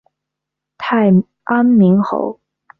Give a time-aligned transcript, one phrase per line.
[0.79, 1.11] 太
[1.43, 2.39] 安明侯